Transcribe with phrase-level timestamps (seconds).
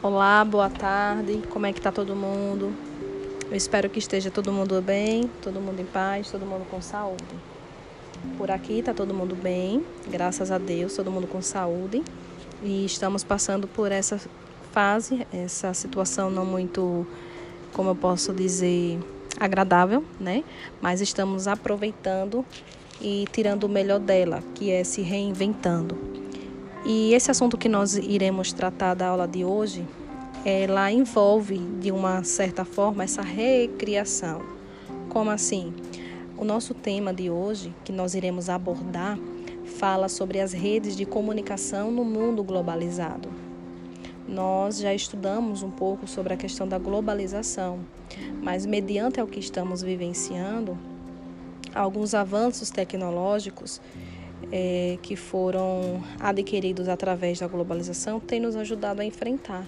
[0.00, 1.42] Olá, boa tarde.
[1.50, 2.72] Como é que tá todo mundo?
[3.50, 7.24] Eu espero que esteja todo mundo bem, todo mundo em paz, todo mundo com saúde.
[8.36, 12.04] Por aqui tá todo mundo bem, graças a Deus, todo mundo com saúde.
[12.62, 14.20] E estamos passando por essa
[14.70, 17.04] fase, essa situação não muito,
[17.72, 19.00] como eu posso dizer,
[19.40, 20.44] agradável, né?
[20.80, 22.44] Mas estamos aproveitando
[23.00, 26.07] e tirando o melhor dela, que é se reinventando.
[26.84, 29.84] E esse assunto que nós iremos tratar da aula de hoje,
[30.44, 34.42] ela envolve de uma certa forma essa recriação.
[35.08, 35.74] Como assim?
[36.36, 39.18] O nosso tema de hoje, que nós iremos abordar,
[39.78, 43.28] fala sobre as redes de comunicação no mundo globalizado.
[44.26, 47.80] Nós já estudamos um pouco sobre a questão da globalização,
[48.42, 50.78] mas mediante o que estamos vivenciando,
[51.74, 53.80] alguns avanços tecnológicos
[54.52, 59.66] é, que foram adquiridos através da globalização têm nos ajudado a enfrentar,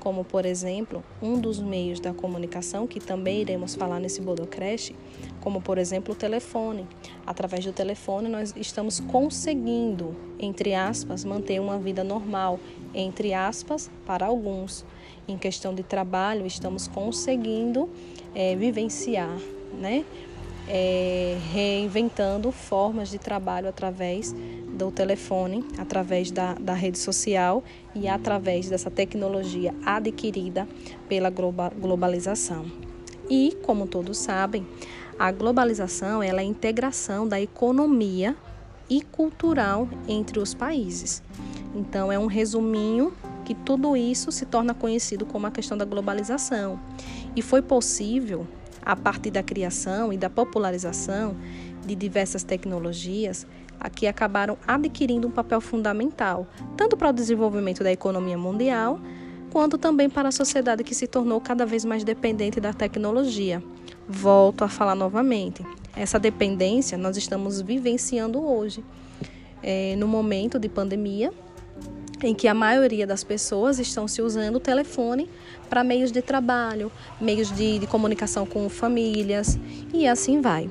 [0.00, 4.92] como, por exemplo, um dos meios da comunicação, que também iremos falar nesse Bodocrash,
[5.40, 6.86] como, por exemplo, o telefone.
[7.26, 12.60] Através do telefone, nós estamos conseguindo, entre aspas, manter uma vida normal,
[12.94, 14.84] entre aspas, para alguns.
[15.26, 17.88] Em questão de trabalho, estamos conseguindo
[18.34, 19.36] é, vivenciar,
[19.78, 20.04] né?
[20.68, 24.34] É, reinventando formas de trabalho através
[24.76, 30.68] do telefone, através da, da rede social e através dessa tecnologia adquirida
[31.08, 32.66] pela globalização.
[33.28, 34.66] E, como todos sabem,
[35.18, 38.36] a globalização é a integração da economia
[38.88, 41.22] e cultural entre os países.
[41.74, 43.12] Então, é um resuminho
[43.44, 46.78] que tudo isso se torna conhecido como a questão da globalização.
[47.34, 48.46] E foi possível
[48.88, 51.36] a partir da criação e da popularização
[51.86, 53.46] de diversas tecnologias,
[53.78, 58.98] aqui acabaram adquirindo um papel fundamental, tanto para o desenvolvimento da economia mundial,
[59.50, 63.62] quanto também para a sociedade que se tornou cada vez mais dependente da tecnologia.
[64.08, 65.62] Volto a falar novamente,
[65.94, 68.82] essa dependência nós estamos vivenciando hoje,
[69.62, 71.30] é, no momento de pandemia,
[72.22, 75.28] em que a maioria das pessoas estão se usando o telefone
[75.68, 76.90] para meios de trabalho,
[77.20, 79.58] meios de, de, comunicação com famílias
[79.92, 80.70] e assim vai.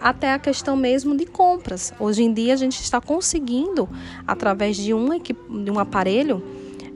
[0.00, 1.92] Até a questão mesmo de compras.
[2.00, 3.88] Hoje em dia a gente está conseguindo,
[4.26, 6.42] através de um, de um aparelho,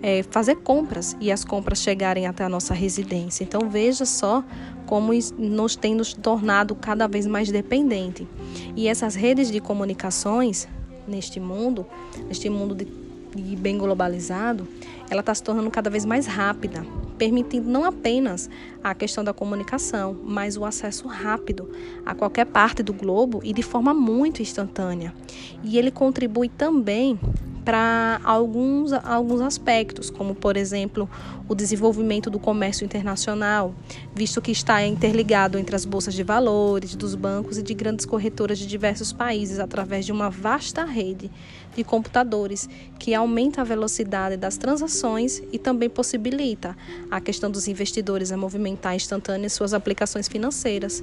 [0.02, 3.44] é, fazer compras e as compras chegarem até a nossa residência.
[3.44, 4.42] Então veja só
[4.86, 8.26] como nos tem nos tornado cada vez mais dependente.
[8.74, 10.66] E essas redes de comunicações
[11.06, 11.86] neste mundo,
[12.26, 13.03] neste mundo de
[13.36, 14.66] e bem globalizado,
[15.10, 16.84] ela está se tornando cada vez mais rápida,
[17.18, 18.48] permitindo não apenas
[18.82, 21.70] a questão da comunicação, mas o acesso rápido
[22.04, 25.14] a qualquer parte do globo e de forma muito instantânea.
[25.62, 27.18] E ele contribui também
[27.64, 31.08] para alguns, alguns aspectos, como, por exemplo,
[31.48, 33.74] o desenvolvimento do comércio internacional,
[34.14, 38.58] visto que está interligado entre as bolsas de valores, dos bancos e de grandes corretoras
[38.58, 41.30] de diversos países através de uma vasta rede
[41.74, 46.76] de computadores que aumenta a velocidade das transações e também possibilita
[47.10, 51.02] a questão dos investidores a movimentar instantâneas suas aplicações financeiras.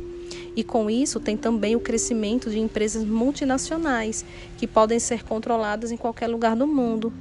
[0.55, 4.25] E com isso tem também o crescimento de empresas multinacionais
[4.57, 7.11] que podem ser controladas em qualquer lugar do mundo.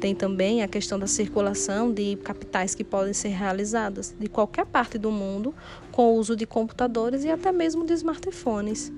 [0.00, 4.98] Tem também a questão da circulação de capitais que podem ser realizadas de qualquer parte
[4.98, 5.54] do mundo
[5.90, 8.92] com o uso de computadores e até mesmo de smartphones.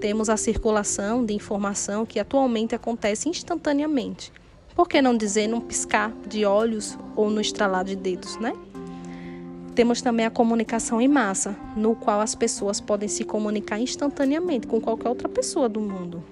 [0.00, 4.32] Temos a circulação de informação que atualmente acontece instantaneamente.
[4.74, 8.52] Por que não dizer num piscar de olhos ou no estralar de dedos, né?
[9.74, 14.80] Temos também a comunicação em massa, no qual as pessoas podem se comunicar instantaneamente com
[14.80, 16.22] qualquer outra pessoa do mundo.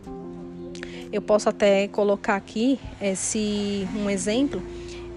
[1.17, 4.63] Eu posso até colocar aqui esse um exemplo,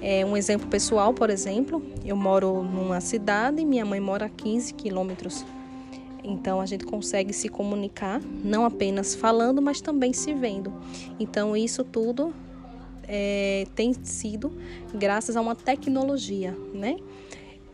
[0.01, 1.83] é um exemplo pessoal, por exemplo.
[2.05, 5.45] Eu moro numa cidade, minha mãe mora a 15 quilômetros.
[6.23, 10.71] Então a gente consegue se comunicar, não apenas falando, mas também se vendo.
[11.19, 12.33] Então isso tudo
[13.05, 14.53] é, tem sido
[14.93, 16.95] graças a uma tecnologia, né?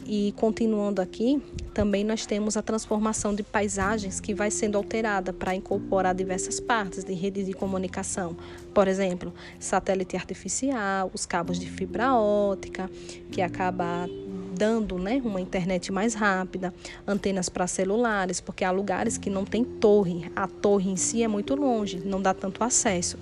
[0.08, 1.42] E continuando aqui,
[1.74, 7.04] também nós temos a transformação de paisagens que vai sendo alterada para incorporar diversas partes
[7.04, 8.38] de rede de comunicação.
[8.72, 12.90] Por exemplo, satélite artificial, os cabos de fibra ótica,
[13.32, 14.08] que acaba
[14.56, 16.74] dando né, uma internet mais rápida,
[17.06, 21.28] antenas para celulares, porque há lugares que não tem torre, a torre em si é
[21.28, 23.18] muito longe, não dá tanto acesso.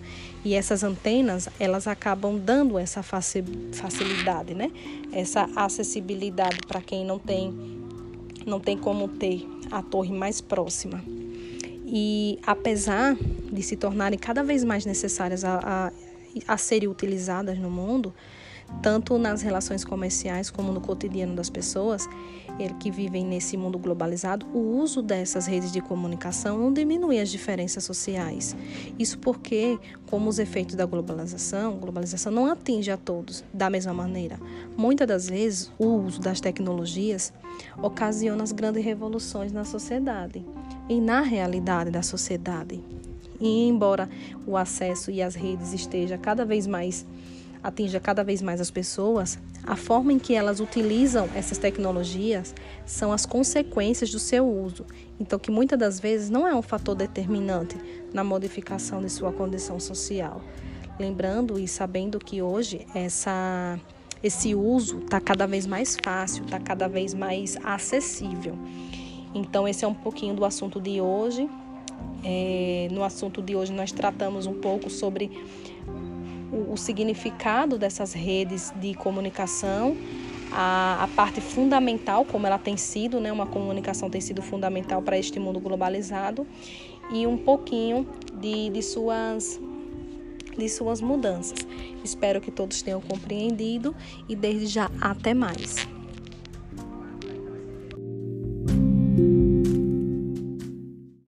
[0.46, 4.72] E essas antenas, elas acabam dando essa facilidade, né?
[5.12, 7.82] Essa acessibilidade para quem não tem
[8.46, 11.02] não tem como ter a torre mais próxima.
[11.86, 17.70] E apesar de se tornarem cada vez mais necessárias a, a, a serem utilizadas no
[17.70, 18.14] mundo,
[18.82, 22.08] tanto nas relações comerciais como no cotidiano das pessoas
[22.80, 27.84] que vivem nesse mundo globalizado, o uso dessas redes de comunicação não diminui as diferenças
[27.84, 28.56] sociais.
[29.00, 34.40] Isso porque, como os efeitos da globalização, globalização não atinge a todos da mesma maneira.
[34.78, 37.34] Muitas das vezes, o uso das tecnologias
[37.82, 40.46] ocasiona as grandes revoluções na sociedade
[40.88, 42.80] e na realidade da sociedade.
[43.40, 44.08] E embora
[44.46, 47.06] o acesso e as redes esteja cada vez mais
[47.64, 52.54] atinja cada vez mais as pessoas, a forma em que elas utilizam essas tecnologias
[52.86, 54.86] são as consequências do seu uso.
[55.20, 57.78] Então, que muitas das vezes não é um fator determinante
[58.14, 60.42] na modificação de sua condição social.
[61.00, 63.80] Lembrando e sabendo que hoje essa,
[64.22, 68.58] esse uso está cada vez mais fácil, está cada vez mais acessível.
[69.34, 71.50] Então, esse é um pouquinho do assunto de hoje.
[72.24, 75.32] É, no assunto de hoje, nós tratamos um pouco sobre
[76.54, 79.98] o, o significado dessas redes de comunicação,
[80.52, 85.18] a, a, parte fundamental, como ela tem sido, né, uma comunicação tem sido fundamental para
[85.18, 86.46] este mundo globalizado,
[87.12, 88.08] e um pouquinho
[88.40, 89.60] de, de, suas,
[90.58, 91.60] de suas mudanças.
[92.04, 93.96] Espero que todos tenham compreendido
[94.30, 95.93] e desde já até mais.